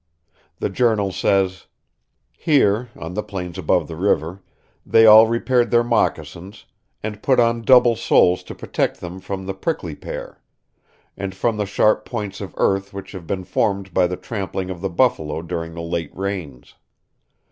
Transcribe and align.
The 0.57 0.69
journal 0.69 1.11
says: 1.11 1.67
"Here 2.35 2.89
[on 2.95 3.13
the 3.13 3.21
plains 3.21 3.59
above 3.59 3.87
the 3.87 3.95
river] 3.95 4.41
they 4.83 5.05
all 5.05 5.27
repaired 5.27 5.69
their 5.69 5.83
moccasins, 5.83 6.65
and 7.03 7.21
put 7.21 7.39
on 7.39 7.61
double 7.61 7.95
soles 7.95 8.41
to 8.45 8.55
protect 8.55 8.99
them 8.99 9.19
from 9.19 9.45
the 9.45 9.53
prickly 9.53 9.93
pear, 9.93 10.41
and 11.15 11.35
from 11.35 11.57
the 11.57 11.67
sharp 11.67 12.03
points 12.03 12.41
of 12.41 12.55
earth 12.57 12.95
which 12.95 13.11
have 13.11 13.27
been 13.27 13.43
formed 13.43 13.93
by 13.93 14.07
the 14.07 14.17
trampling 14.17 14.71
of 14.71 14.81
the 14.81 14.89
buffalo 14.89 15.43
during 15.43 15.75
the 15.75 15.81
late 15.83 16.17
rains. 16.17 16.73